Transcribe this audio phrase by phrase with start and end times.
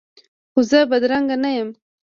[0.51, 1.69] خو زه بدرنګه نه یم